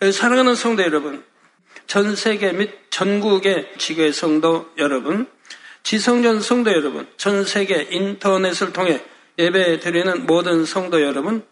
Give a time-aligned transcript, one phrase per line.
[0.00, 1.22] 사랑하는 성도 여러분,
[1.86, 5.26] 전 세계 및 전국의 지교의 성도 여러분,
[5.82, 9.02] 지성전 성도 여러분, 전 세계 인터넷을 통해
[9.38, 11.44] 예배 드리는 모든 성도 여러분,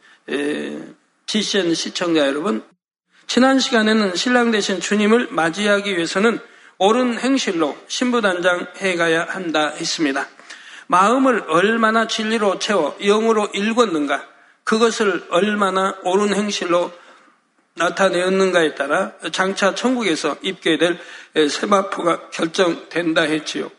[1.26, 2.64] GCN 시청자 여러분,
[3.26, 6.40] 지난 시간에는 신랑 되신 주님을 맞이하기 위해서는
[6.78, 10.26] 옳은 행실로 신부단장 해가야 한다 했습니다.
[10.86, 14.26] 마음을 얼마나 진리로 채워 영으로 읽었는가,
[14.64, 16.90] 그것을 얼마나 옳은 행실로
[17.78, 20.98] 나타내었는가에 따라 장차 천국에서 입게 될
[21.34, 23.70] 세마포가 결정된다 했지요.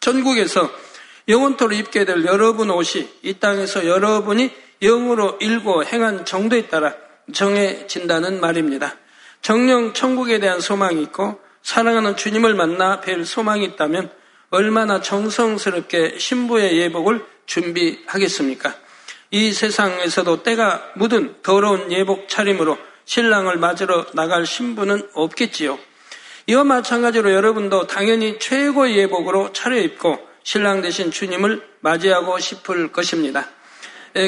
[0.00, 0.70] 전국에서
[1.28, 4.50] 영원토로 입게 될 여러분 옷이 이 땅에서 여러분이
[4.82, 6.94] 영으로 읽고 행한 정도에 따라
[7.32, 8.96] 정해진다는 말입니다.
[9.42, 14.10] 정령 천국에 대한 소망이 있고 사랑하는 주님을 만나 뵐 소망이 있다면
[14.50, 18.74] 얼마나 정성스럽게 신부의 예복을 준비하겠습니까?
[19.30, 25.78] 이 세상에서도 때가 묻은 더러운 예복 차림으로 신랑을 맞으러 나갈 신부는 없겠지요.
[26.46, 33.48] 이와 마찬가지로 여러분도 당연히 최고의 예복으로 차려입고 신랑 대신 주님을 맞이하고 싶을 것입니다.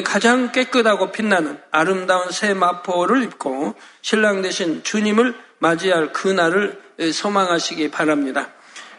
[0.03, 6.81] 가장 깨끗하고 빛나는 아름다운 새 마포를 입고 신랑 대신 주님을 맞이할 그날을
[7.13, 8.49] 소망하시기 바랍니다.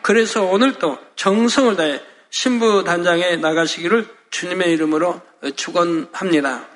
[0.00, 5.20] 그래서 오늘도 정성을 다해 신부 단장에 나가시기를 주님의 이름으로
[5.56, 6.71] 축원합니다.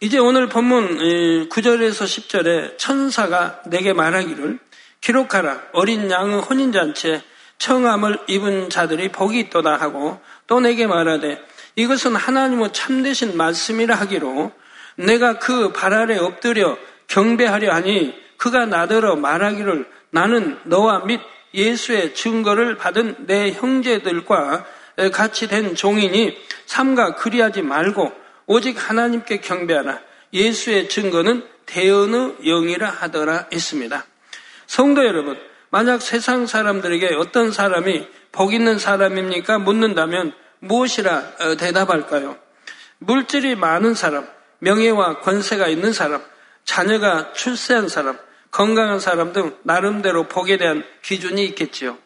[0.00, 4.58] 이제 오늘 본문 9절에서 10절에 천사가 내게 말하기를
[5.00, 5.62] 기록하라.
[5.72, 7.22] 어린 양의 혼인잔치에
[7.58, 11.40] 청함을 입은 자들이 복이 있도다 하고 또 내게 말하되
[11.76, 14.52] 이것은 하나님의 참되신 말씀이라 하기로
[14.96, 21.20] 내가 그 발 아래 엎드려 경배하려 하니 그가 나더러 말하기를 나는 너와 및
[21.54, 24.64] 예수의 증거를 받은 내 형제들과
[25.12, 26.36] 같이 된 종이니
[26.66, 30.00] 삼가 그리하지 말고 오직 하나님께 경배하라.
[30.32, 34.04] 예수의 증거는 대언의 영이라 하더라 했습니다.
[34.66, 35.38] 성도 여러분,
[35.70, 39.58] 만약 세상 사람들에게 어떤 사람이 복 있는 사람입니까?
[39.58, 42.36] 묻는다면 무엇이라 어, 대답할까요?
[42.98, 44.26] 물질이 많은 사람,
[44.60, 46.22] 명예와 권세가 있는 사람,
[46.64, 48.18] 자녀가 출세한 사람,
[48.50, 51.98] 건강한 사람 등 나름대로 복에 대한 기준이 있겠지요.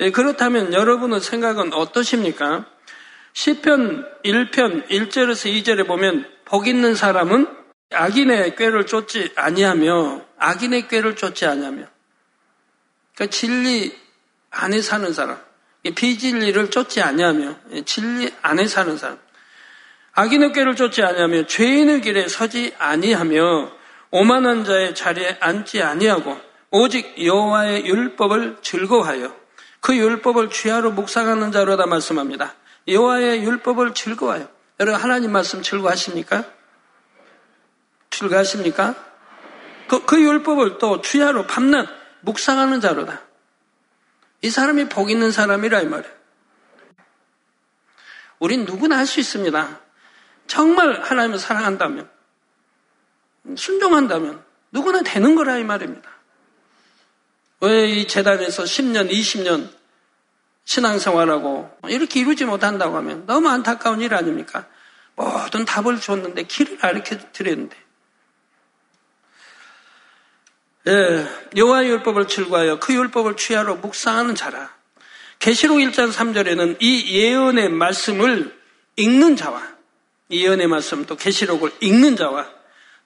[0.00, 2.66] 예, 그렇다면 여러분의 생각은 어떠십니까?
[3.34, 7.48] 시편 1편 1절에서 2절에 보면 복 있는 사람은
[7.92, 11.84] 악인의 꾀를 쫓지 아니하며 악인의 꾀를 쫓지 아니하며
[13.14, 13.92] 그러니까 진리
[14.50, 15.38] 안에 사는 사람
[15.82, 19.18] 비진리를 쫓지 아니하며 예, 진리 안에 사는 사람
[20.12, 23.72] 악인의 꾀를 쫓지 아니하며 죄인의 길에 서지 아니하며
[24.12, 26.40] 오만한 자의 자리에 앉지 아니하고
[26.70, 29.34] 오직 여호와의 율법을 즐거워하여
[29.80, 32.54] 그 율법을 취하로 묵상하는 자로다 말씀합니다.
[32.88, 34.48] 여호와의 율법을 즐거워요.
[34.80, 36.44] 여러분 하나님 말씀 즐거워하십니까?
[38.10, 38.94] 즐거워하십니까?
[39.88, 41.88] 그, 그 율법을 또 취하로 밤낮
[42.22, 43.20] 묵상하는 자로다.
[44.42, 46.14] 이 사람이 복 있는 사람이라 이 말이에요.
[48.38, 49.80] 우린 누구나 할 수 있습니다.
[50.46, 52.10] 정말 하나님을 사랑한다면,
[53.56, 56.10] 순종한다면 누구나 되는 거라 이 말입니다.
[57.60, 59.70] 왜 이 재단에서 10년, 20년
[60.64, 64.66] 신앙생활하고 이렇게 이루지 못한다고 하면 너무 안타까운 일 아닙니까?
[65.16, 67.76] 모든 답을 줬는데 길을 가르쳐 드렸는데
[70.86, 71.26] 예,
[71.56, 74.70] 여호와의 율법을 즐거하여 그 율법을 취하러 묵상하는 자라.
[75.38, 78.54] 계시록 1장 3절에는 이 예언의 말씀을
[78.96, 79.62] 읽는 자와
[80.28, 82.46] 이 예언의 말씀 또 계시록을 읽는 자와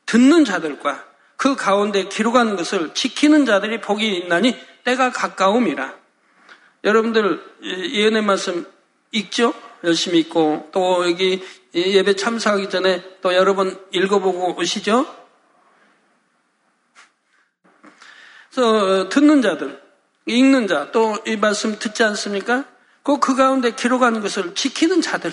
[0.06, 1.04] 듣는 자들과
[1.36, 5.97] 그 가운데 기록한 것을 지키는 자들이 복이 있나니 때가 가까움이라.
[6.84, 8.66] 여러분들 예언의 말씀
[9.12, 9.54] 읽죠?
[9.84, 11.42] 열심히 읽고 또 여기
[11.74, 15.06] 예배 참석하기 전에 또 여러 분 읽어보고 오시죠?
[18.50, 19.80] 그래서 듣는 자들,
[20.26, 22.64] 읽는 자, 또 이 말씀 듣지 않습니까?
[23.02, 25.32] 꼭 그 가운데 기록한 것을 지키는 자들.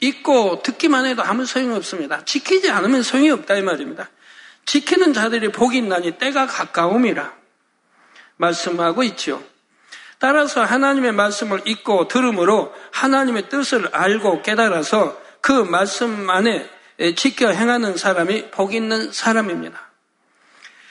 [0.00, 2.24] 읽고 듣기만 해도 아무 소용이 없습니다.
[2.24, 4.08] 지키지 않으면 소용이 없다 이 말입니다.
[4.66, 7.39] 지키는 자들이 복이 있나니 때가 가까움이라.
[8.40, 9.42] 말씀하고 있죠.
[10.18, 16.68] 따라서 하나님의 말씀을 읽고 들음으로 하나님의 뜻을 알고 깨달아서 그 말씀 안에
[17.16, 19.90] 지켜 행하는 사람이 복 있는 사람입니다.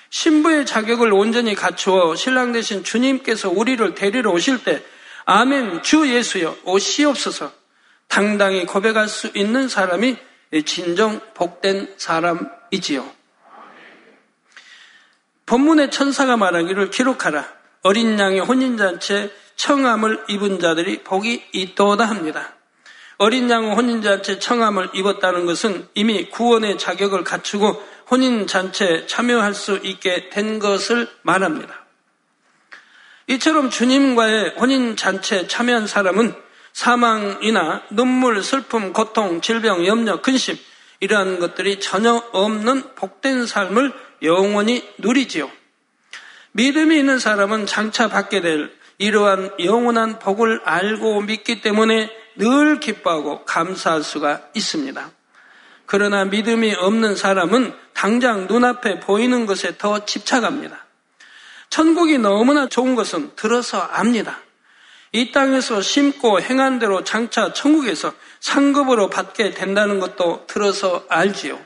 [0.10, 4.84] 신부의 자격을 온전히 갖추어 신랑 대신 주님께서 우리를 데리러 오실 때
[5.26, 7.52] 아멘 주 예수여 오시옵소서
[8.08, 10.18] 당당히 고백할 수 있는 사람이
[10.66, 13.19] 진정 복된 사람이지요.
[15.50, 17.44] 본문의 천사가 말하기를 기록하라.
[17.82, 22.54] 어린 양의 혼인잔치에 청함을 입은 자들이 복이 있도다 합니다.
[23.18, 30.60] 어린 양 혼인잔치 청함을 입었다는 것은 이미 구원의 자격을 갖추고 혼인잔치에 참여할 수 있게 된
[30.60, 31.84] 것을 말합니다.
[33.26, 36.36] 이처럼 주님과의 혼인잔치에 참여한 사람은
[36.74, 40.58] 사망이나 눈물, 슬픔, 고통, 질병, 염려, 근심,
[41.00, 45.52] 이러한 것들이 전혀 없는 복된 삶을 영원히 누리지요.
[46.52, 54.04] 믿음이 있는 사람은 장차 받게 될 이러한 영원한 복을 알고 믿기 때문에 늘 기뻐하고 감사할
[54.04, 55.12] 수가 있습니다.
[55.86, 60.86] 그러나 믿음이 없는 사람은 당장 눈앞에 보이는 것에 더 집착합니다.
[61.70, 64.40] 천국이 너무나 좋은 것은 들어서 압니다.
[65.12, 71.60] 이 땅에서 심고 행한 대로 장차 천국에서 상급으로 받게 된다는 것도 들어서 알지요.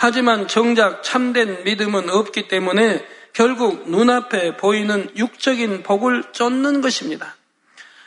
[0.00, 7.34] 하지만 정작 참된 믿음은 없기 때문에 결국 눈앞에 보이는 육적인 복을 쫓는 것입니다.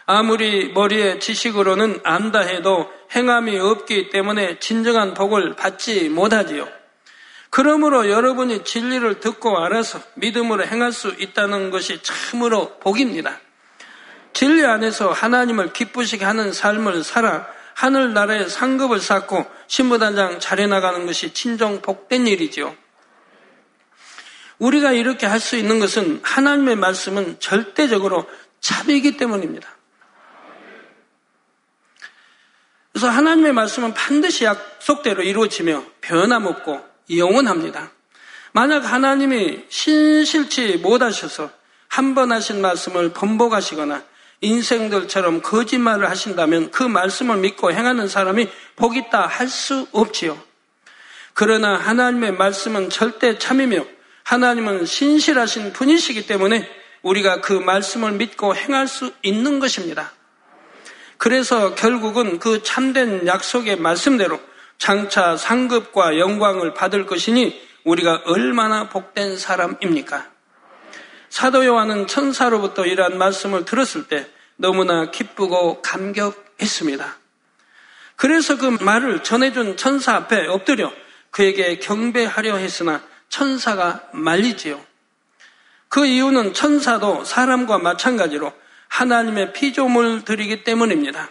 [0.06, 6.66] 아무리 머리에 지식으로는 안다 해도 행함이 없기 때문에 진정한 복을 받지 못하지요.
[7.50, 13.38] 그러므로 여러분이 진리를 듣고 알아서 믿음으로 행할 수 있다는 것이 참으로 복입니다.
[14.32, 22.28] 진리 안에서 하나님을 기쁘시게 하는 삶을 살아 하늘나라의 상급을 쌓고 신부단장 잘해나가는 것이 친정 복된
[22.28, 22.76] 일이죠.
[24.60, 28.28] 우리가 이렇게 할 수 있는 것은 하나님의 말씀은 절대적으로
[28.60, 29.68] 참이기 때문입니다.
[32.92, 36.86] 그래서 하나님의 말씀은 반드시 약속대로 이루어지며 변함없고
[37.16, 37.92] 영원합니다.
[38.54, 41.50] 만약 하나님이 신실치 못하셔서
[41.88, 44.04] 한 번 하신 말씀을 번복하시거나
[44.42, 50.38] 인생들처럼 거짓말을 하신다면 그 말씀을 믿고 행하는 사람이 복 있다 할 수 없지요.
[51.34, 53.86] 그러나 하나님의 말씀은 절대 참이며
[54.24, 56.68] 하나님은 신실하신 분이시기 때문에
[57.02, 60.12] 우리가 그 말씀을 믿고 행할 수 있는 것입니다.
[61.18, 64.40] 그래서 결국은 그 참된 약속의 말씀대로
[64.78, 70.31] 장차 상급과 영광을 받을 것이니 우리가 얼마나 복된 사람입니까?
[71.32, 77.18] 사도 요한은 천사로부터 이러한 말씀을 들었을 때 너무나 기쁘고 감격했습니다.
[78.18, 80.92] 그래서 그 말을 전해준 천사 앞에 엎드려
[81.32, 84.80] 그에게 경배하려 했으나 천사가 말리지요.
[85.88, 88.52] 그 이유는 천사도 사람과 마찬가지로
[88.90, 91.30] 하나님의 피조물 들이기 때문입니다.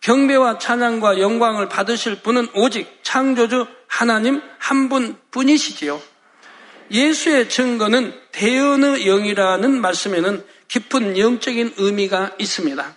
[0.00, 6.00] 경배와 찬양과 영광을 받으실 분은 오직 창조주 하나님 한 분 뿐이시지요.
[6.90, 12.94] 예수의 증거는 대언의 영이라는 말씀에는 깊은 영적인 의미가 있습니다.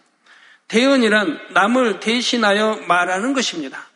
[0.67, 3.87] 대언이란 남을 대신하여 말하는 것입니다.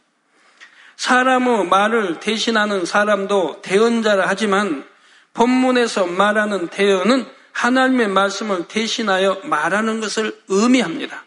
[0.98, 4.86] 사람의 말을 대신하는 사람도 대언자라 하지만
[5.34, 11.24] 본문에서 말하는 대언은 하나님의 말씀을 대신하여 말하는 것을 의미합니다.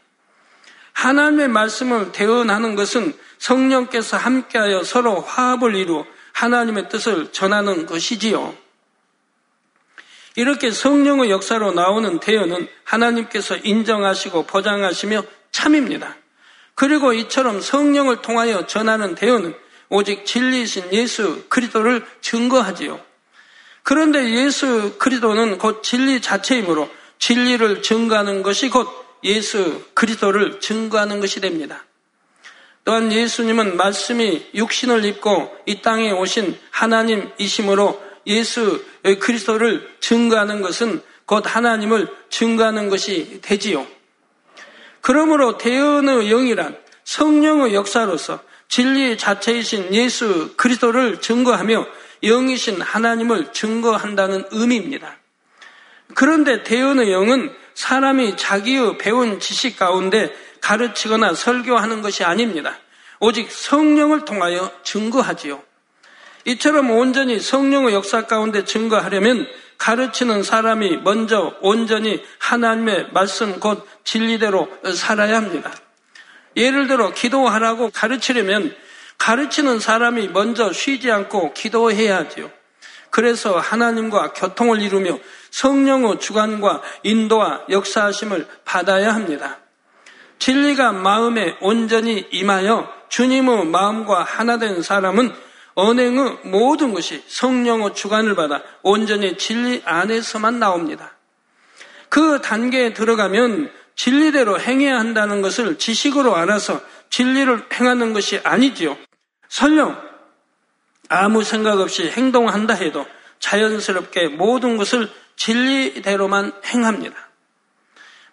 [0.93, 6.05] 하나님의 말씀을 대언하는 것은 성령께서 함께하여 서로 화합을 이루어
[6.39, 8.57] 하나님의 뜻을 전하는 것이지요.
[10.37, 16.17] 이렇게 성령의 역사로 나오는 대언은 하나님께서 인정하시고 보장하시며 참입니다.
[16.77, 19.57] 그리고 이처럼 성령을 통하여 전하는 대언은
[19.89, 23.01] 오직 진리이신 예수 그리스도를 증거하지요.
[23.83, 26.89] 그런데 예수 그리스도는 곧 진리 자체이므로
[27.19, 28.89] 진리를 증거하는 것이 곧
[29.25, 31.85] 예수 그리스도를 증거하는 것이 됩니다.
[32.89, 38.83] 또한 예수님은 말씀이 육신을 입고 이 땅에 오신 하나님이심으로 예수
[39.21, 43.87] 그리스도를 증거하는 것은 곧 하나님을 증거하는 것이 되지요.
[45.03, 51.87] 그러므로 대언의 영이란 성령의 역사로서 진리 자체이신 예수 그리스도를 증거하며
[52.25, 55.19] 영이신 하나님을 증거한다는 의미입니다.
[56.15, 62.79] 그런데 대언의 영은 사람이 자기의 배운 지식 가운데 가르치거나 설교하는 것이 아닙니다.
[63.21, 65.63] 오직 성령을 통하여 증거하지요.
[66.45, 69.47] 이처럼 온전히 성령의 역사 가운데 증거하려면
[69.77, 75.73] 가르치는 사람이 먼저 온전히 하나님의 말씀 곧 진리대로 살아야 합니다.
[76.57, 78.75] 예를 들어 기도하라고 가르치려면
[79.19, 82.51] 가르치는 사람이 먼저 쉬지 않고 기도해야 하지요.
[83.11, 85.19] 그래서 하나님과 교통을 이루며
[85.51, 89.59] 성령의 주관과 인도와 역사하심을 받아야 합니다.
[90.39, 95.33] 진리가 마음에 온전히 임하여 주님의 마음과 하나 된 사람은
[95.75, 101.13] 언행의 모든 것이 성령의 주관을 받아 온전히 진리 안에서만 나옵니다.
[102.09, 108.97] 그 단계에 들어가면 진리대로 행해야 한다는 것을 지식으로 알아서 진리를 행하는 것이 아니지요.
[109.49, 110.01] 설령
[111.09, 113.07] 아무 생각 없이 행동한다 해도
[113.39, 117.17] 자연스럽게 모든 것을 진리대로만 행합니다.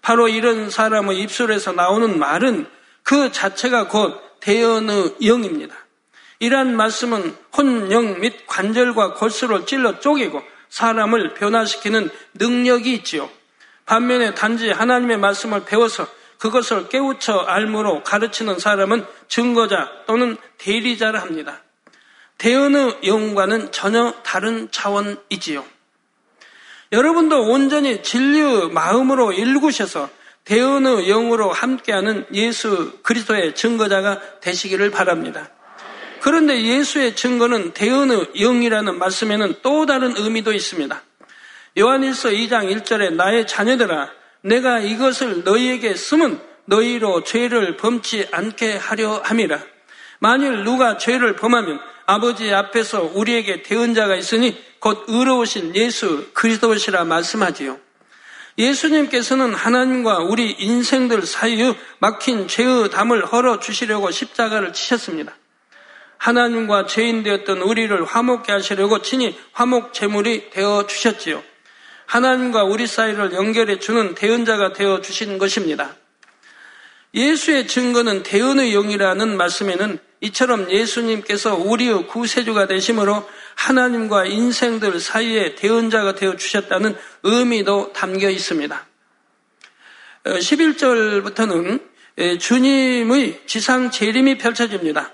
[0.02, 2.68] 바로 이런 사람의 입술에서 나오는 말은
[3.04, 5.76] 그 자체가 곧 대언의 영입니다.
[6.38, 13.28] 이러한 말씀은 혼영 및 관절과 골수를 찔러 쪼개고 사람을 변화시키는 능력이 있지요.
[13.88, 21.62] 반면에 단지 하나님의 말씀을 배워서 그것을 깨우쳐 알므로 가르치는 사람은 증거자 또는 대리자를 합니다.
[22.38, 25.66] 대언의 영과는 전혀 다른 차원이지요.
[26.92, 30.08] 여러분도 온전히 진리의 마음으로 일구셔서
[30.46, 35.50] 대언의 영으로 함께하는 예수 그리스도의 증거자가 되시기를 바랍니다.
[36.22, 41.02] 그런데 예수의 증거는 대언의 영이라는 말씀에는 또 다른 의미도 있습니다.
[41.78, 44.10] 요한일서 2장 1절에 나의 자녀들아
[44.42, 49.60] 내가 이것을 너희에게 쓰면 너희로 죄를 범치 않게 하려 함이라.
[50.20, 57.85] 만일 누가 죄를 범하면 아버지 앞에서 우리에게 대언자가 있으니 곧 의로우신 예수 그리스도시라 말씀하지요.
[58.58, 65.36] 예수님께서는 하나님과 우리 인생들 사이의 막힌 죄의 담을 헐어 주시려고 십자가를 치셨습니다.
[66.18, 71.44] 하나님과 죄인 되었던 우리를 화목케 하시려고 친히 화목 제물이 되어 주셨지요.
[72.06, 75.96] 하나님과 우리 사이를 연결해 주는 대언자가 되어 주신 것입니다.
[77.14, 86.36] 예수의 증거는 대언의 영이라는 말씀에는 이처럼 예수님께서 우리의 구세주가 되심으로 하나님과 인생들 사이에 대언자가 되어
[86.36, 88.86] 주셨다는 의미도 담겨 있습니다.
[90.26, 91.82] 11절부터는
[92.18, 95.12] 어, 주님의 지상 재림이 펼쳐집니다.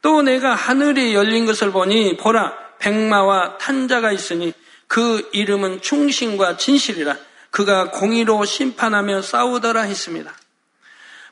[0.00, 4.52] 또 내가 하늘이 열린 것을 보니 보라 백마와 탄자가 있으니
[4.86, 7.16] 그 이름은 충신과 진실이라
[7.50, 10.34] 그가 공의로 심판하며 싸우더라 했습니다.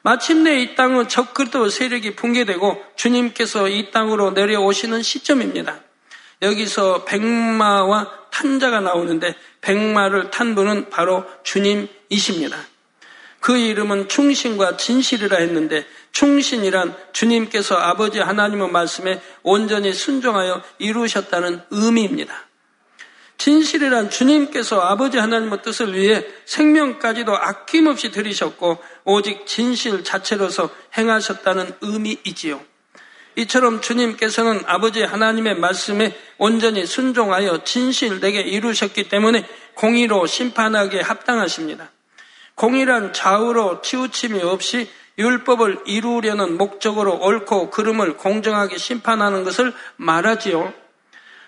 [0.03, 5.81] 마침내 이 땅은 적그리스도 세력이 붕괴되고 주님께서 이 땅으로 내려오시는 시점입니다.
[6.43, 12.57] 여기서 백마와 탄자가 나오는데 백마를 탄 분은 바로 주님이십니다.
[13.41, 22.35] 그 이름은 충신과 진실이라 했는데 충신이란 주님께서 아버지 하나님의 말씀에 온전히 순종하여 이루셨다는 의미입니다.
[23.39, 32.72] 진실이란 주님께서 아버지 하나님의 뜻을 위해 생명까지도 아낌없이 들이셨고 오직 진실 자체로서 행하셨다는 의미이지요.
[33.37, 41.91] 이처럼 주님께서는 아버지 하나님의 말씀에 온전히 순종하여 진실되게 이루셨기 때문에 공의로 심판하기에 합당하십니다.
[42.55, 50.73] 공의란 좌우로 치우침이 없이 율법을 이루려는 목적으로 옳고 그름을 공정하게 심판하는 것을 말하지요.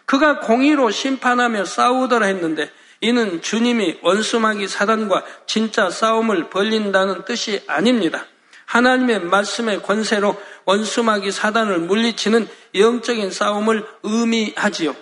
[0.06, 8.26] 그가 공의로 심판하며 싸우더라 했는데 이는 주님이 원수마귀 사단과 진짜 싸움을 벌린다는 뜻이 아닙니다.
[8.66, 14.94] 하나님의 말씀의 권세로 원수마귀 사단을 물리치는 영적인 싸움을 의미하지요.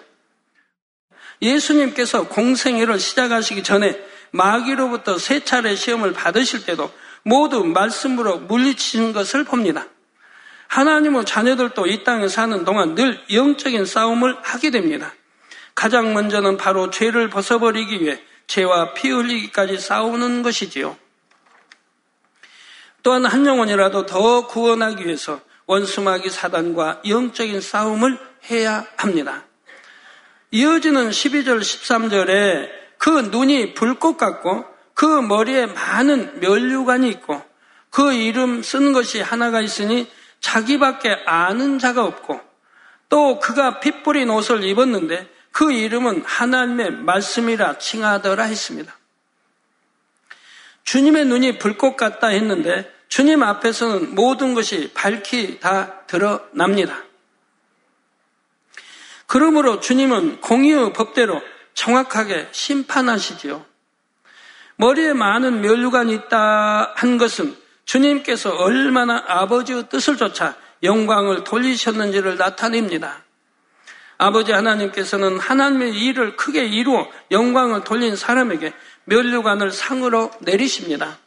[1.40, 4.00] 예수님께서 공생애를 시작하시기 전에
[4.30, 6.90] 마귀로부터 세 차례 시험을 받으실 때도
[7.22, 9.86] 모두 말씀으로 물리치는 것을 봅니다.
[10.68, 15.12] 하나님의 자녀들도 이 땅에 사는 동안 늘 영적인 싸움을 하게 됩니다.
[15.74, 20.96] 가장 먼저는 바로 죄를 벗어버리기 위해 죄와 피 흘리기까지 싸우는 것이지요.
[23.02, 28.18] 또한 한 영혼이라도 더 구원하기 위해서 원수마귀 사단과 영적인 싸움을
[28.50, 29.44] 해야 합니다.
[30.50, 34.64] 이어지는 12절, 13절에 그 눈이 불꽃 같고
[34.94, 37.42] 그 머리에 많은 멸류관이 있고
[37.90, 42.40] 그 이름 쓴 것이 하나가 있으니 자기밖에 아는 자가 없고
[43.08, 48.96] 또 그가 핏 뿌린 옷을 입었는데 그 이름은 하나님의 말씀이라 칭하더라 했습니다.
[50.84, 56.96] 주님의 눈이 불꽃 같다 했는데 주님 앞에서는 모든 것이 밝히 다 드러납니다.
[59.26, 61.42] 그러므로 주님은 공의의 법대로
[61.74, 63.66] 정확하게 심판하시지요.
[64.76, 67.54] 머리에 많은 멸류관이 있다 한 것은
[67.84, 73.24] 주님께서 얼마나 아버지의 뜻을 쫓아 영광을 돌리셨는지를 나타냅니다.
[74.16, 78.72] 아버지 하나님께서는 하나님의 일을 크게 이루어 영광을 돌린 사람에게
[79.04, 81.18] 멸류관을 상으로 내리십니다.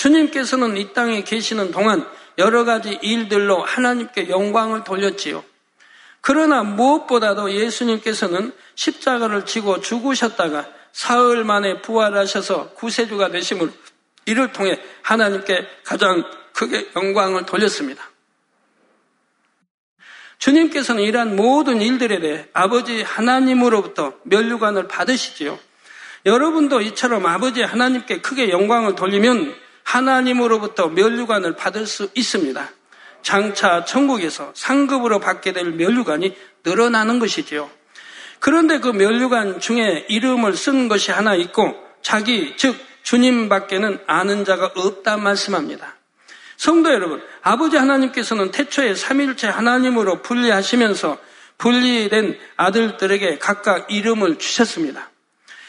[0.00, 5.44] 주님께서는 이 땅에 계시는 동안 여러 가지 일들로 하나님께 영광을 돌렸지요.
[6.22, 13.70] 그러나 무엇보다도 예수님께서는 십자가를 지고 죽으셨다가 사흘 만에 부활하셔서 구세주가 되심을
[14.24, 18.02] 이를 통해 하나님께 가장 크게 영광을 돌렸습니다.
[20.38, 25.58] 주님께서는 이러한 모든 일들에 대해 아버지 하나님으로부터 멸류관을 받으시지요.
[26.24, 32.70] 여러분도 이처럼 아버지 하나님께 크게 영광을 돌리면 하나님으로부터 멸류관을 받을 수 있습니다.
[33.22, 37.68] 장차 천국에서 상급으로 받게 될 멸류관이 늘어나는 것이지요.
[38.38, 45.16] 그런데 그 멸류관 중에 이름을 쓴 것이 하나 있고 자기 즉 주님밖에는 아는 자가 없다
[45.16, 45.96] 말씀합니다.
[46.56, 51.18] 성도 여러분, 아버지 하나님께서는 태초에 삼일체 하나님으로 분리하시면서
[51.58, 55.10] 분리된 아들들에게 각각 이름을 주셨습니다.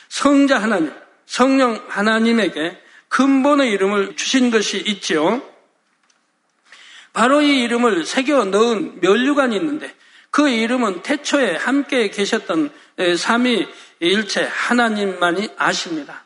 [0.10, 0.94] 성자 하나님,
[1.26, 2.81] 성령 하나님에게
[3.12, 5.42] 근본의 이름을 주신 것이 있지요.
[7.12, 9.94] 바로 이 이름을 새겨 넣은 멸류관이 있는데
[10.30, 12.72] 그 이름은 태초에 함께 계셨던
[13.18, 13.68] 삼위
[14.00, 16.24] 일체 하나님만이 아십니다.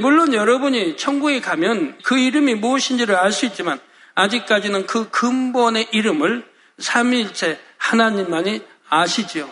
[0.00, 3.80] 물론 여러분이 천국에 가면 그 이름이 무엇인지를 알 수 있지만
[4.14, 6.48] 아직까지는 그 근본의 이름을
[6.78, 9.50] 삼위일체 하나님만이 아시지요.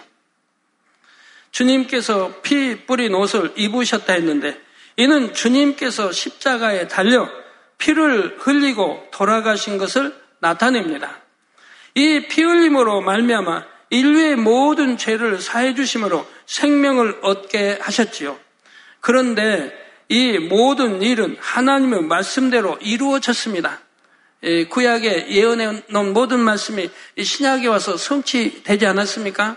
[1.50, 4.60] 주님께서 피 뿌린 옷을 입으셨다 했는데
[4.96, 7.28] 이는 주님께서 십자가에 달려
[7.78, 11.18] 피를 흘리고 돌아가신 것을 나타냅니다.
[11.94, 18.38] 이 피 흘림으로 말미암아 인류의 모든 죄를 사해 주심으로 생명을 얻게 하셨지요.
[19.00, 19.72] 그런데
[20.08, 23.80] 이 모든 일은 하나님의 말씀대로 이루어졌습니다.
[24.70, 29.56] 구약에 예언해 놓은 모든 말씀이 신약에 와서 성취되지 않았습니까?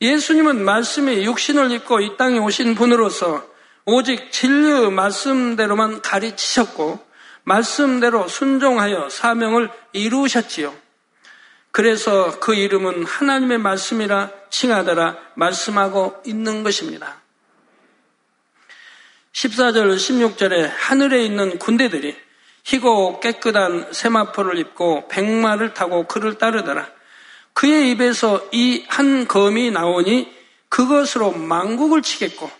[0.00, 3.49] 예수님은 말씀이 육신을 입고 이 땅에 오신 분으로서
[3.84, 7.04] 오직 진리의 말씀대로만 가르치셨고
[7.44, 10.74] 말씀대로 순종하여 사명을 이루셨지요.
[11.72, 17.20] 그래서 그 이름은 하나님의 말씀이라 칭하더라 말씀하고 있는 것입니다.
[19.32, 22.16] 14절, 16절에 하늘에 있는 군대들이
[22.64, 26.88] 희고 깨끗한 세마포를 입고 백마를 타고 그를 따르더라.
[27.54, 30.32] 그의 입에서 이 한 검이 나오니
[30.68, 32.50] 그것으로 망국을 치겠고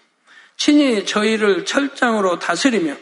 [0.61, 2.95] 친히 저희를 철장으로 다스리며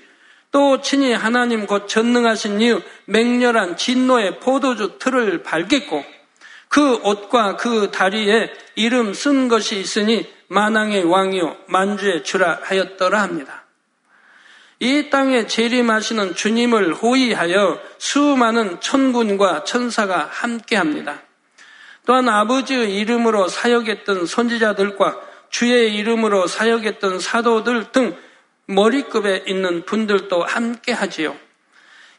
[0.52, 6.04] 또 친히 하나님 곧 전능하신 이유 맹렬한 진노의 포도주 틀을 밟겠고
[6.68, 13.64] 그 옷과 그 다리에 이름 쓴 것이 있으니 만왕의 왕이요 만주의 주라 하였더라 합니다.
[14.78, 21.22] 이 땅에 재림하시는 주님을 호위하여 수많은 천군과 천사가 함께합니다.
[22.06, 28.16] 또한 아버지의 이름으로 사역했던 선지자들과 주의 이름으로 사역했던 사도들 등
[28.66, 31.36] 머리급에 있는 분들도 함께 하지요.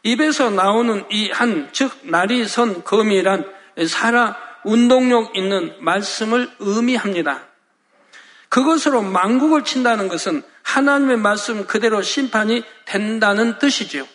[0.02, 3.44] 입에서 나오는 이 한, 즉, 날이 선 검이란
[3.86, 7.46] 살아 운동력 있는 말씀을 의미합니다.
[8.48, 14.06] 그것으로 망국을 친다는 것은 하나님의 말씀 그대로 심판이 된다는 뜻이지요.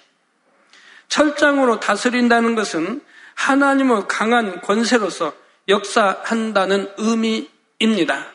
[1.08, 3.02] 철장으로 다스린다는 것은
[3.36, 5.34] 하나님의 강한 권세로서
[5.68, 8.35] 역사한다는 의미입니다.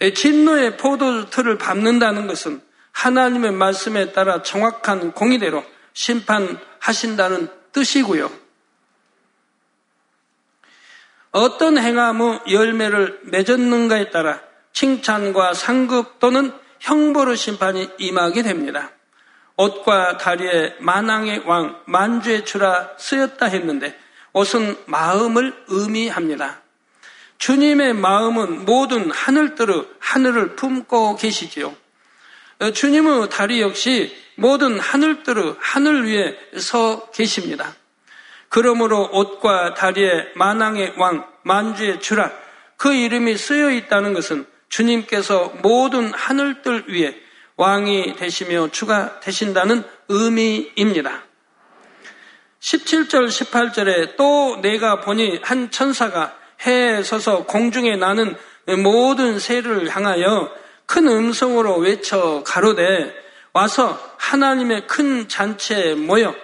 [0.00, 8.30] 진노의 포도틀을 밟는다는 것은 하나님의 말씀에 따라 정확한 공의대로 심판하신다는 뜻이고요.
[11.32, 14.40] 어떤 행함의 열매를 맺었는가에 따라
[14.72, 18.90] 칭찬과 상급 또는 형벌의 심판이 임하게 됩니다.
[19.56, 23.96] 옷과 다리에 만왕의 왕, 만주의 주라 쓰였다 했는데
[24.32, 26.62] 옷은 마음을 의미합니다.
[27.40, 31.74] 주님의 마음은 모든 하늘들의 하늘을 품고 계시지요.
[32.74, 37.74] 주님의 다리 역시 모든 하늘들의 하늘 위에 서 계십니다.
[38.50, 42.30] 그러므로 옷과 다리에 만왕의 왕, 만주의 주라
[42.76, 47.18] 그 이름이 쓰여 있다는 것은 주님께서 모든 하늘들 위에
[47.56, 51.22] 왕이 되시며 주가 되신다는 의미입니다.
[52.60, 58.36] 17절, 18절에 또 내가 보니 한 천사가 해에 서서 공중에 나는
[58.82, 60.50] 모든 새를 향하여
[60.86, 63.14] 큰 음성으로 외쳐 가로되
[63.52, 66.34] 와서 하나님의 큰 잔치에 모여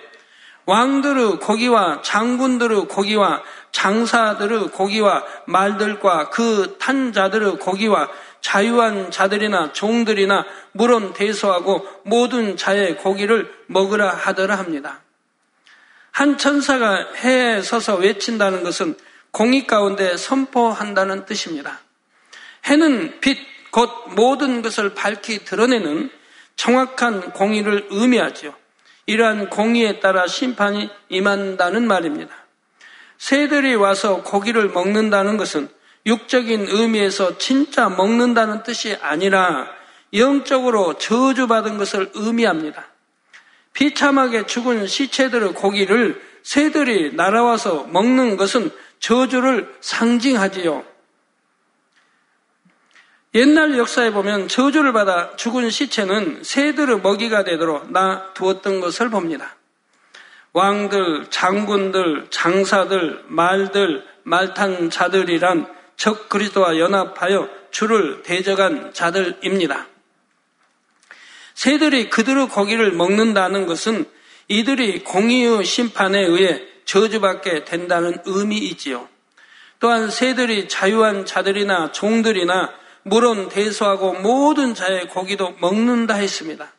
[0.65, 8.09] 왕들의 고기와 장군들의 고기와 장사들의 고기와 말들과 그 탄자들의 고기와
[8.41, 15.01] 자유한 자들이나 종들이나 물론 대소하고 모든 자의 고기를 먹으라 하더라 합니다.
[16.11, 18.97] 한 천사가 해에 서서 외친다는 것은
[19.37, 21.81] 공의 가운데 선포한다는 뜻입니다.
[22.65, 23.37] 해는 빛,
[23.71, 26.11] 곧 모든 것을 밝히 드러내는
[26.57, 28.55] 정확한 공의를 의미하죠.
[29.05, 32.35] 이러한 공의에 따라 심판이 임한다는 말입니다.
[33.19, 35.69] 새들이 와서 고기를 먹는다는 것은
[36.07, 39.69] 육적인 의미에서 진짜 먹는다는 뜻이 아니라
[40.15, 42.87] 영적으로 저주받은 것을 의미합니다.
[43.75, 50.85] 비참하게 죽은 시체들의 고기를 새들이 날아와서 먹는 것은 저주를 상징하지요.
[53.35, 59.57] 옛날 역사에 보면 저주를 받아 죽은 시체는 새들의 먹이가 되도록 놔두었던 것을 봅니다.
[60.53, 69.87] 왕들, 장군들, 장사들, 말들, 말탄 자들이란 적 그리스도와 연합하여 주를 대적한 자들입니다.
[71.53, 74.07] 새들이 그들의 고기를 먹는다는 것은
[74.49, 79.09] 이들이 공의의 심판에 의해 저주받게 된다는 의미이지요.
[79.79, 82.73] 또한 새들이 자유한 자들이나 종들이나
[83.03, 86.73] 물론 대수하고 모든 자의 고기도 먹는다 했습니다.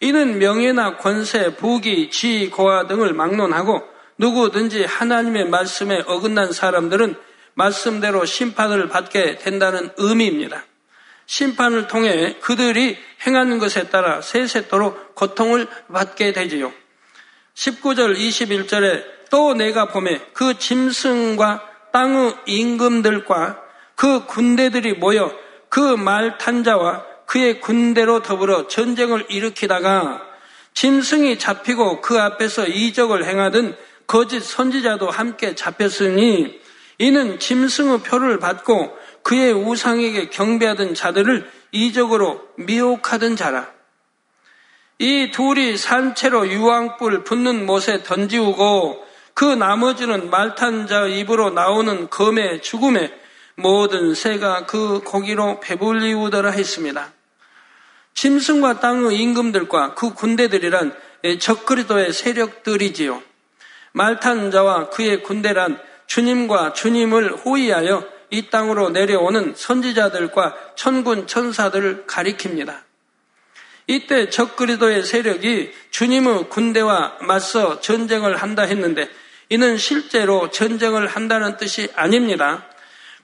[0.00, 3.82] 이는 명예나 권세, 부귀, 지, 고화 등을 막론하고
[4.18, 7.16] 누구든지 하나님의 말씀에 어긋난 사람들은
[7.54, 10.64] 말씀대로 심판을 받게 된다는 의미입니다.
[11.26, 16.72] 심판을 통해 그들이 행하는 것에 따라 세세토록 고통을 받게 되지요.
[17.54, 23.62] 19절 21절에 또 내가 봄에 그 짐승과 땅의 임금들과
[23.94, 25.32] 그 군대들이 모여
[25.70, 30.20] 그 말탄 자와 그의 군대로 더불어 전쟁을 일으키다가
[30.74, 33.74] 짐승이 잡히고 그 앞에서 이적을 행하던
[34.06, 36.60] 거짓 선지자도 함께 잡혔으니
[36.98, 43.70] 이는 짐승의 표를 받고 그의 우상에게 경배하던 자들을 이적으로 미혹하던 자라.
[44.98, 53.12] 이 둘이 산채로 유황불 붙는 못에 던지우고 그 나머지는 말탄 자 입으로 나오는 검의 죽음에
[53.54, 57.12] 모든 새가 그 고기로 배불리우더라 했습니다.
[58.14, 60.94] 짐승과 땅의 임금들과 그 군대들이란
[61.38, 63.22] 적그리도의 세력들이지요.
[63.92, 72.80] 말탄 자와 그의 군대란 주님과 주님을 호위하여 이 땅으로 내려오는 선지자들과 천군 천사들을 가리킵니다.
[73.86, 79.08] 이때 적그리도의 세력이 주님의 군대와 맞서 전쟁을 한다 했는데
[79.52, 82.64] 이는 실제로 전쟁을 한다는 뜻이 아닙니다.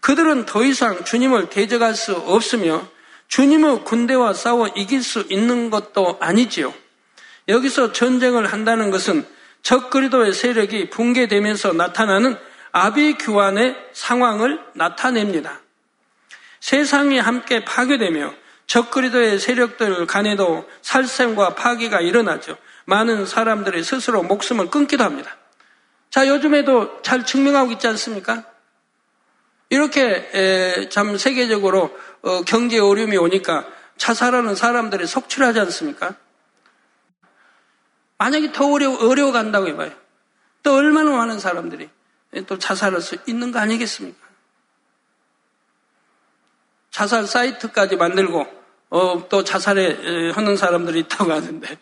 [0.01, 2.87] 그들은 더 이상 주님을 대적할 수 없으며
[3.29, 6.75] 주님의 군대와 싸워 이길 수 있는 것도 아니지요.
[7.49, 9.27] 여기서 전쟁을 한다는 것은
[9.63, 12.37] 적그리도의 세력이 붕괴되면서 나타나는
[12.73, 15.63] 아비규환의 상황을 나타냅니다.
[16.61, 18.35] 세상이 함께 파괴되며
[18.67, 22.59] 적그리도의 세력들 간에도 살생과 파괴가 일어나죠.
[22.85, 25.39] 많은 사람들이 스스로 목숨을 끊기도 합니다.
[26.11, 28.45] 자, 요즘에도 잘 증명하고 있지 않습니까?
[29.71, 33.67] 이렇게 참 세계적으로 어, 경제 어려움이 오니까
[33.97, 36.15] 자살하는 사람들이 속출하지 않습니까?
[38.17, 39.93] 만약에 더 어려워, 어려워 간다고 해봐요.
[40.63, 41.89] 또 얼마나 많은 사람들이
[42.47, 44.27] 또 자살할 수 있는 거 아니겠습니까?
[46.91, 48.47] 자살 사이트까지 만들고
[48.91, 51.79] 어, 또 자살에 하는 사람들이 있다고 하는데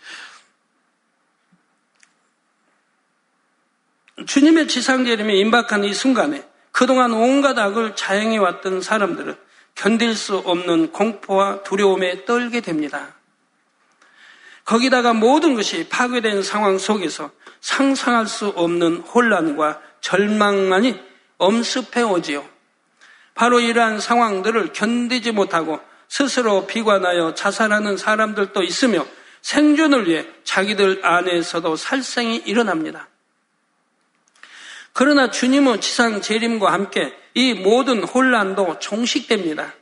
[4.25, 9.37] 주님의 지상재림에 임박한 이 순간에 그동안 온갖 악을 자행해 왔던 사람들은
[9.75, 13.15] 견딜 수 없는 공포와 두려움에 떨게 됩니다.
[14.65, 20.99] 거기다가 모든 것이 파괴된 상황 속에서 상상할 수 없는 혼란과 절망만이
[21.39, 22.45] 엄습해 오지요.
[23.35, 29.07] 바로 이러한 상황들을 견디지 못하고 스스로 비관하여 자살하는 사람들도 있으며
[29.43, 33.09] 생존을 위해 자기들 안에서도 살생이 일어납니다.
[34.99, 39.75] 그러나 주님은 지상 재림과 함께 이 모든 혼란도 종식됩니다.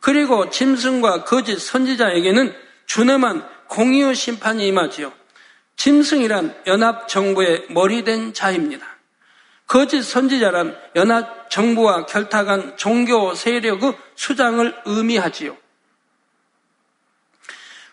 [0.00, 2.52] 그리고 짐승과 거짓 선지자에게는
[2.86, 5.12] 준엄한 공의의 심판이 임하지요.
[5.76, 8.84] 짐승이란 연합정부의 머리된 자입니다.
[9.68, 15.56] 거짓 선지자란 연합정부와 결탁한 종교 세력의 수장을 의미하지요.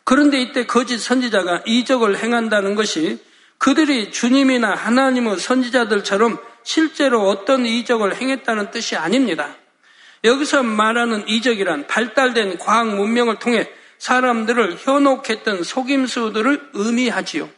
[0.04, 3.24] 그런데 이때 거짓 선지자가 이적을 행한다는 것이
[3.60, 9.56] 그들이 주님이나 하나님의 선지자들처럼 실제로 어떤 이적을 행했다는 뜻이 아닙니다.
[10.24, 17.50] 여기서 말하는 이적이란 발달된 과학 문명을 통해 사람들을 현혹했던 속임수들을 의미하지요.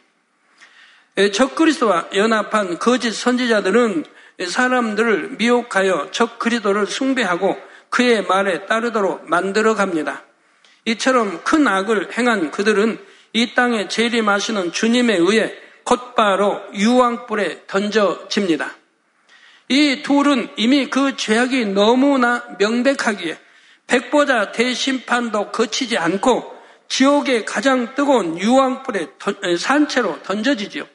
[1.32, 4.04] 적그리스도와 연합한 거짓 선지자들은
[4.46, 10.22] 사람들을 미혹하여 적그리스도를 숭배하고 그의 말에 따르도록 만들어 갑니다.
[10.84, 12.98] 이처럼 큰 악을 행한 그들은
[13.32, 18.76] 이 땅에 재림하시는 주님에 의해 곧바로 유황불에 던져집니다.
[19.68, 23.38] 이 둘은 이미 그 죄악이 너무나 명백하기에
[23.86, 26.56] 백보자 대심판도 거치지 않고
[26.88, 29.08] 지옥의 가장 뜨거운 유황불에
[29.58, 30.86] 산채로 던져지지요.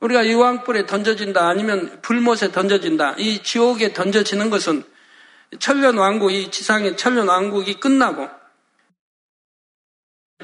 [0.00, 3.14] 우리가 유황불에 던져진다 아니면 불못에 던져진다.
[3.18, 4.84] 이 지옥에 던져지는 것은
[5.58, 8.28] 천년 왕국, 이 지상의 천년 왕국이 끝나고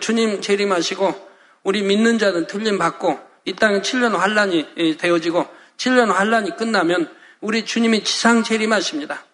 [0.01, 1.29] 주님 재림하시고
[1.65, 5.47] 우리 믿는 자는 틀림 받고 이 땅에 7년 환란이 되어지고
[5.77, 9.25] 7년 환란이 끝나면 우리 주님이 지상 재림하십니다.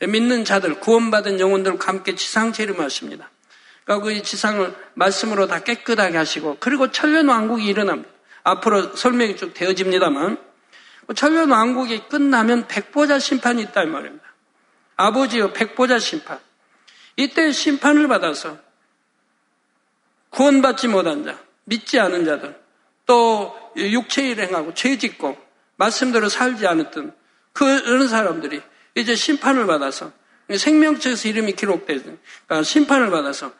[0.00, 3.30] 믿는 자들, 구원받은 영혼들과 함께 지상 재림하십니다.
[3.84, 8.10] 그러니까 그 지상을 말씀으로 다 깨끗하게 하시고 그리고 천년 왕국이 일어납니다.
[8.42, 10.38] 앞으로 설명이 쭉 되어집니다만
[11.16, 14.24] 천년 왕국이 끝나면 백보자 심판이 있다 이 말입니다.
[14.96, 16.38] 아버지요 백보자 심판.
[17.16, 18.58] 이때 심판을 받아서
[20.30, 22.60] 구원받지 못한 자, 믿지 않은 자들,
[23.06, 25.38] 또 육체 일 행하고 죄 짓고
[25.76, 27.14] 말씀대로 살지 않았던
[27.58, 28.62] 그런 사람들이
[28.94, 30.12] 이제 심판을 받아서
[30.48, 33.52] 생명책에서 이름이 기록되는 그러니까 심판을 받아서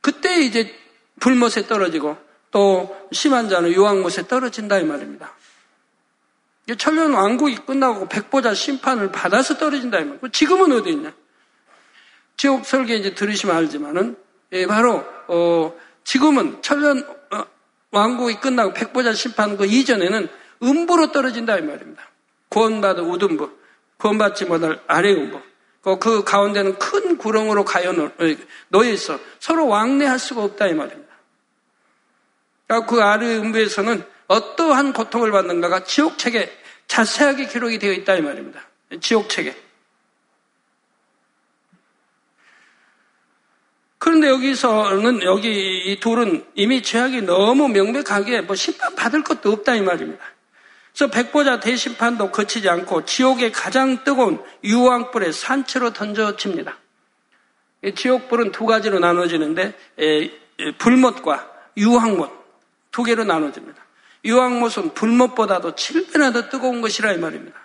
[0.00, 0.74] 그때 이제
[1.20, 2.16] 불못에 떨어지고
[2.50, 5.34] 또 심한 자는 유황못에 떨어진다 이 말입니다.
[6.78, 10.28] 천년 왕국이 끝나고 백보자 심판을 받아서 떨어진다 이 말이에요.
[10.32, 11.12] 지금은 어디 있냐?
[12.38, 14.16] 지옥 설계 이제 들으시면 알지만은
[14.52, 17.44] 예, 바로 어, 지금은 천년 어,
[17.90, 20.28] 왕국이 끝나고 백보자 심판 그 이전에는
[20.62, 22.02] 음부로 떨어진다 이 말입니다.
[22.48, 23.50] 구원받은 우둔부,
[23.98, 25.40] 구원받지 못할 아래 음부.
[25.82, 31.14] 그, 그 가운데는 큰 구렁으로 가여 놓여 있어 서로 왕래할 수가 없다 이 말입니다.
[32.88, 36.50] 그 아래 음부에서는 어떠한 고통을 받는가가 지옥책에
[36.88, 38.60] 자세하게 기록이 되어 있다 이 말입니다.
[39.00, 39.54] 지옥책에.
[43.98, 49.82] 그런데 여기서는 여기 이 둘은 이미 죄악이 너무 명백하게 뭐 심판 받을 것도 없다 이
[49.82, 50.24] 말입니다.
[50.96, 56.78] 그래서 백보자 대심판도 거치지 않고 지옥의 가장 뜨거운 유황불에 산채로 던져집니다.
[57.94, 59.76] 지옥불은 두 가지로 나눠지는데
[60.78, 62.30] 불못과 유황못
[62.92, 63.84] 두 개로 나눠집니다.
[64.24, 67.60] 유황못은 불못보다도 7배나 더 뜨거운 것이라 이 말입니다.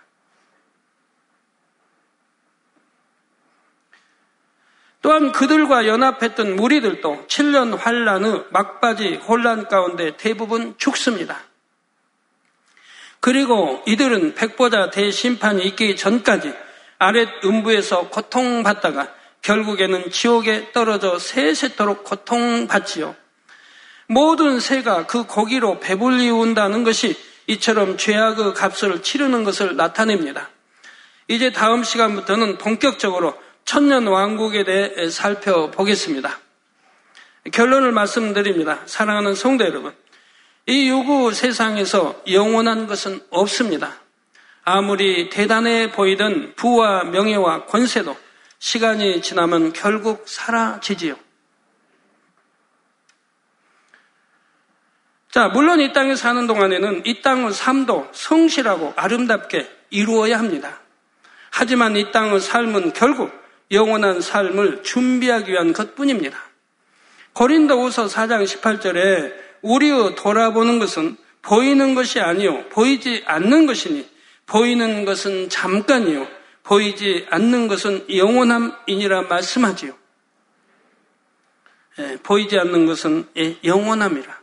[5.01, 11.39] 또한 그들과 연합했던 무리들도 7년 환란 후 막바지 혼란 가운데 대부분 죽습니다.
[13.21, 16.53] 그리고 이들은 백보자 대심판이 있기 전까지
[16.97, 19.07] 아랫 음부에서 고통받다가
[19.41, 23.15] 결국에는 지옥에 떨어져 세세토록 고통받지요.
[24.07, 27.15] 모든 새가 그 고기로 배불리 운다는 것이
[27.47, 30.49] 이처럼 죄악의 값을 치르는 것을 나타냅니다.
[31.27, 36.39] 이제 다음 시간부터는 본격적으로 천년 왕국에 대해 살펴보겠습니다.
[37.51, 38.79] 결론을 말씀드립니다.
[38.85, 39.93] 사랑하는 성도 여러분.
[40.67, 43.95] 이 요구 세상에서 영원한 것은 없습니다.
[44.63, 48.15] 아무리 대단해 보이던 부와 명예와 권세도
[48.59, 51.15] 시간이 지나면 결국 사라지지요.
[55.31, 60.79] 자, 물론 이 땅에 사는 동안에는 이 땅의 삶도 성실하고 아름답게 이루어야 합니다.
[61.49, 63.31] 하지만 이 땅의 삶은 결국
[63.71, 66.37] 영원한 삶을 준비하기 위한 것뿐입니다.
[67.33, 74.07] 고린도후서 4장 18절에 우리의 돌아보는 것은 보이는 것이 아니요 보이지 않는 것이니
[74.45, 76.27] 보이는 것은 잠깐이요
[76.63, 79.93] 보이지 않는 것은 영원함이니라 말씀하지요.
[81.99, 84.39] 예, 보이지 않는 것은 예, 영원함이라.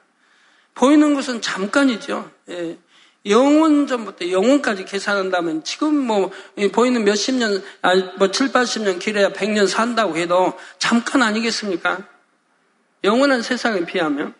[0.75, 2.31] 보이는 것은 잠깐이죠.
[2.51, 2.79] 예,
[3.27, 6.31] 영원 전부터 영원까지 계산한다면 지금 뭐
[6.73, 7.63] 보이는 몇십 년,
[8.19, 11.99] 뭐 7, 80년 길어야 100년 산다고 해도 잠깐 아니겠습니까?
[13.05, 14.35] 영원한 세상에 비하면.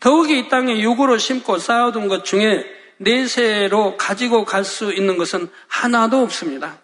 [0.00, 2.64] 더욱이 이 땅에 육으로 심고 쌓아둔 것 중에
[2.96, 6.78] 내세로 가지고 갈 수 있는 것은 하나도 없습니다.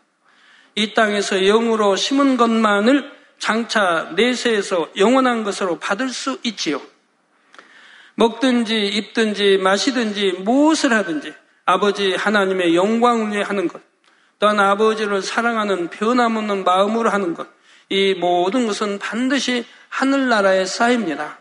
[0.74, 6.80] 이 땅에서 영으로 심은 것만을 장차 내세에서 영원한 것으로 받을 수 있지요.
[8.14, 11.34] 먹든지 입든지 마시든지 무엇을 하든지
[11.66, 13.80] 아버지 하나님의 영광을 위해 하는 것,
[14.38, 17.46] 또한 아버지를 사랑하는 변함없는 마음으로 하는 것,
[17.88, 21.38] 이 모든 것은 반드시 하늘나라에 쌓입니다.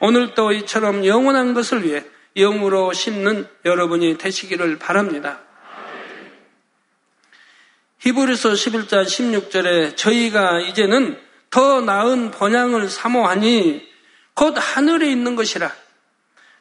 [0.00, 2.04] 오늘도 이처럼 영원한 것을 위해
[2.36, 5.40] 영으로 심는 여러분이 되시기를 바랍니다.
[8.00, 13.88] 히브리서 11장 16절에 저희가 이제는 더 나은 번양을 사모하니
[14.34, 15.72] 곧 하늘에 있는 것이라.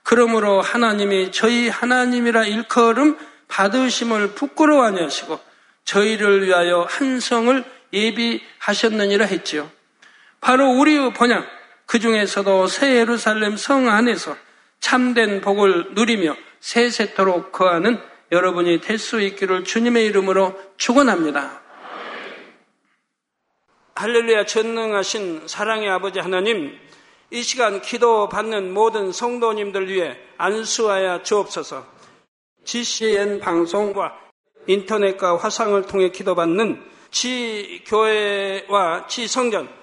[0.03, 3.17] 그러므로 하나님이 저희 하나님이라 일컬음
[3.47, 5.39] 받으심을 부끄러워하니 하시고
[5.85, 9.69] 저희를 위하여 한 성을 예비하셨느니라 했지요.
[10.39, 11.45] 바로 우리의 번양,
[11.93, 14.35] 그 중에서도 새 예루살렘 성 안에서
[14.79, 17.99] 참된 복을 누리며 세세토록 거하는
[18.31, 21.61] 여러분이 될 수 있기를 주님의 이름으로 축원합니다.
[23.93, 26.75] 할렐루야 전능하신 사랑의 아버지 하나님
[27.29, 31.85] 이 시간 기도 받는 모든 성도님들 위해 안수하여 주옵소서.
[32.65, 34.17] GCN 방송과
[34.65, 39.82] 인터넷과 화상을 통해 기도받는 지 교회와 지 성전